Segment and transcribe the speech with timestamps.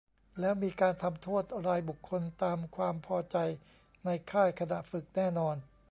[0.39, 3.37] แล้วมีการทำโทษรายบุคคลตามความพอใจ
[4.05, 5.55] ในค่ายขณะฝึกแน่นอน